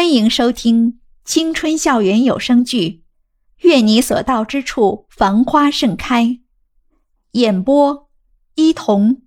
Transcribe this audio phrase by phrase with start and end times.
[0.00, 2.88] 欢迎收听青春校园有声剧
[3.68, 6.24] 《愿你所到之处繁花盛开》，
[7.32, 8.08] 演播：
[8.54, 9.20] 伊童，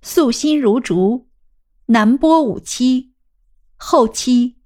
[0.00, 1.28] 素心如竹，
[1.88, 3.12] 南波五七，
[3.76, 4.56] 后期：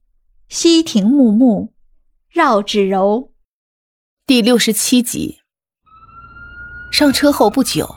[0.49, 1.75] 西亭木木，
[2.31, 3.33] 绕指柔。
[4.25, 5.39] 第六十七集。
[6.93, 7.97] 上车后不久，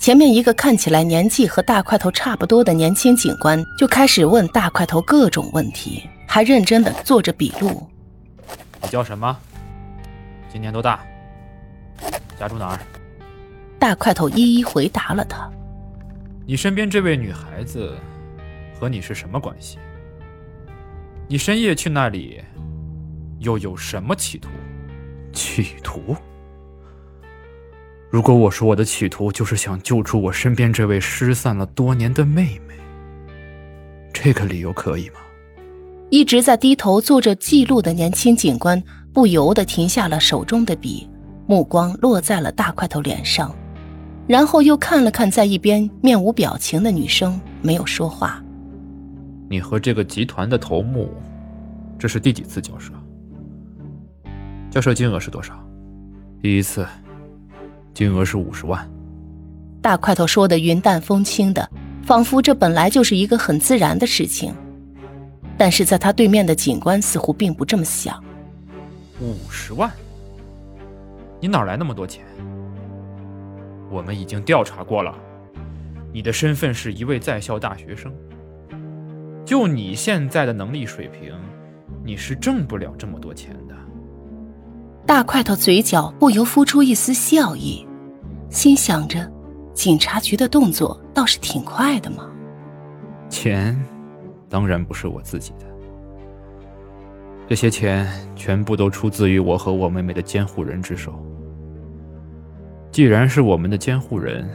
[0.00, 6.02] 前面一个看起来年纪和大块头差不多的年轻警官就开始问大块头各种问题。
[6.36, 7.88] 还认真的做着笔录。
[8.82, 9.34] 你叫什么？
[10.52, 11.00] 今年多大？
[12.38, 12.80] 家住哪儿？
[13.78, 15.50] 大块头一一回答了他。
[16.46, 17.96] 你身边这位女孩子
[18.78, 19.78] 和你是什么关系？
[21.26, 22.44] 你深夜去那里
[23.38, 24.50] 又有什么企图？
[25.32, 26.14] 企图？
[28.10, 32.74] 如果我说我的企图就是想救出我身边这位失散了多年的妹妹，
[34.12, 35.20] 这个理由可以吗？
[36.08, 38.80] 一直在低头做着记录的年轻警官
[39.12, 41.08] 不由得停下了手中的笔，
[41.46, 43.54] 目光落在了大块头脸上，
[44.26, 48.42] 然后又看了看在一边面无表情的女生，没有说话。
[49.48, 51.08] 你和这个集团的头目，
[51.98, 52.92] 这是第几次交涉？
[54.70, 55.54] 交涉金额是多少？
[56.40, 56.86] 第一次，
[57.94, 58.88] 金额是五十万。
[59.82, 61.68] 大块头说的云淡风轻的，
[62.04, 64.54] 仿佛这本来就是一个很自然的事情。
[65.58, 68.22] 但是在他对面的警官似乎并不这么想。
[69.20, 69.90] 五十万？
[71.40, 72.24] 你哪来那么多钱？
[73.90, 75.14] 我们已经调查过了，
[76.12, 78.12] 你的身份是一位在校大学生。
[79.44, 81.32] 就你现在的能力水平，
[82.04, 83.74] 你是挣不了这么多钱的。
[85.06, 87.86] 大块头嘴角不由浮出一丝笑意，
[88.50, 89.30] 心想着，
[89.72, 92.28] 警察局的动作倒是挺快的嘛。
[93.30, 93.78] 钱。
[94.48, 95.66] 当然不是我自己的，
[97.48, 101.14] 这些钱全部都出自于我和我妹妹的监护人之手。
[102.90, 104.48] 既然是我们的监护人，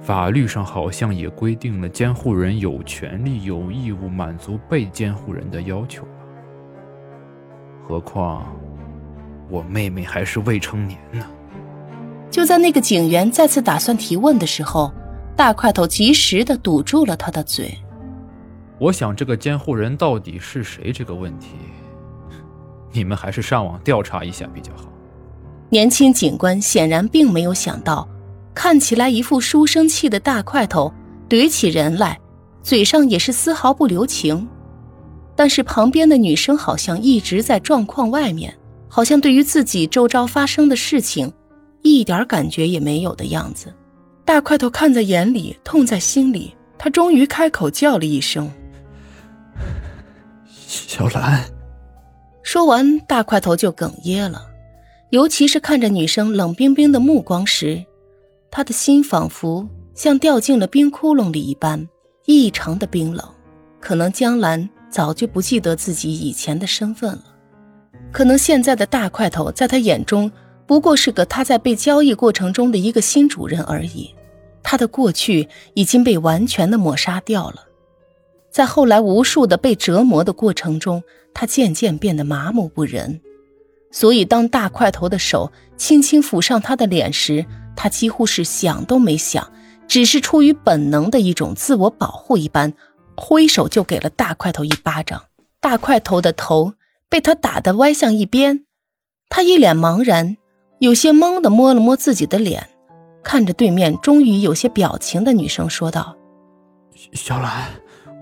[0.00, 6.10] 法律上好像也规定了监护人有权利、有义务满足被监护人的要求吧？
[7.86, 8.46] 何况
[9.50, 11.26] 我妹妹还是未成年呢。
[12.30, 14.92] 就在那个警员再次打算提问的时候，
[15.34, 17.76] 大块头及时的堵住了他的嘴。
[18.78, 20.92] 我想，这个监护人到底是谁？
[20.92, 21.48] 这个问题，
[22.92, 24.84] 你们还是上网调查一下比较好。
[25.68, 28.08] 年轻警官显然并没有想到，
[28.54, 30.92] 看起来一副书生气的大块头
[31.28, 32.18] 怼起人来，
[32.62, 34.48] 嘴上也是丝毫不留情。
[35.34, 38.56] 但是旁边的女生好像一直在状况外面，
[38.88, 41.32] 好像对于自己周遭发生的事情，
[41.82, 43.74] 一点感觉也没有的样子。
[44.24, 48.48] 大块头看在眼里，痛在心里，他终于开口叫了一声。
[50.88, 51.44] 小兰，
[52.42, 54.40] 说完，大块头就哽咽了。
[55.10, 57.84] 尤其是看着女生冷冰冰的目光时，
[58.50, 61.86] 他的心仿佛像掉进了冰窟窿里一般，
[62.24, 63.22] 异常的冰冷。
[63.78, 67.24] 可能江兰早就不记得自己以前的身份了，
[68.10, 70.32] 可能现在的大块头在他眼中
[70.66, 74.14] 不过是个他在被交易过程中的一个新主人而已。
[74.62, 77.67] 他的过去已经被完全的抹杀掉了。
[78.58, 81.00] 在后来无数的被折磨的过程中，
[81.32, 83.20] 他渐渐变得麻木不仁。
[83.92, 87.46] 所以，当大块头的手轻轻抚上他的脸时，
[87.76, 89.48] 他几乎是想都没想，
[89.86, 92.74] 只是出于本能的一种自我保护一般，
[93.16, 95.22] 挥手就给了大块头一巴掌。
[95.60, 96.72] 大块头的头
[97.08, 98.64] 被他打得歪向一边，
[99.28, 100.36] 他一脸茫然，
[100.80, 102.68] 有些懵的摸了摸自己的脸，
[103.22, 106.16] 看着对面终于有些表情的女生说道
[107.12, 107.66] ：“小兰。”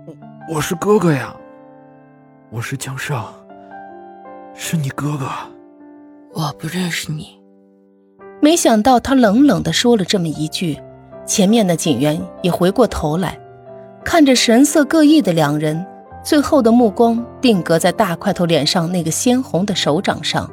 [0.07, 1.35] 我我是哥哥呀，
[2.51, 3.35] 我是江少，
[4.55, 5.29] 是你哥哥。
[6.33, 7.41] 我不认识你。
[8.41, 10.79] 没想到他冷冷的说了这么一句，
[11.27, 13.39] 前面的警员也回过头来，
[14.05, 15.85] 看着神色各异的两人，
[16.23, 20.49] 最后的目光定格在大块头脸上那个鲜红的手掌上，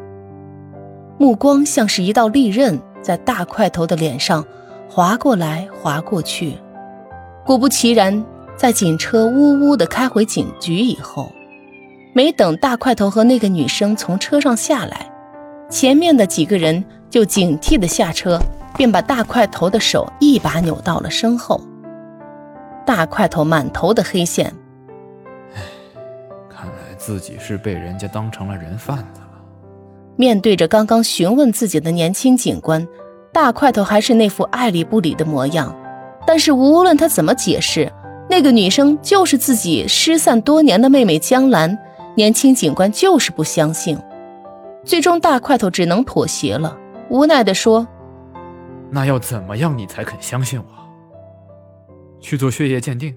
[1.20, 4.44] 目光像是一道利刃，在大块头的脸上
[4.90, 6.58] 划过来划过去。
[7.46, 8.24] 果不其然。
[8.56, 11.32] 在警车呜呜的开回警局以后，
[12.14, 15.12] 没等大块头和那个女生从车上下来，
[15.72, 18.40] 前面的几个人就警惕的下车，
[18.78, 21.60] 便把大块头的手一把扭到了身后。
[22.86, 24.54] 大块头满头的黑线，
[25.56, 25.62] 唉，
[26.48, 29.42] 看来自己是被人家当成了人贩子了。
[30.16, 32.88] 面对着刚刚询问自己的年轻警官，
[33.34, 35.76] 大块头还是那副爱理不理的模样。
[36.26, 37.92] 但是无论他怎么解释，
[38.30, 41.78] 那个女生就是自己失散多年的妹妹江兰，
[42.16, 43.98] 年轻警官就是不相信。
[44.84, 46.78] 最终，大块头只能妥协了，
[47.10, 47.88] 无奈地说
[48.92, 50.66] ：“那要怎么样你才肯相信我？
[52.20, 53.16] 去做血液鉴定。”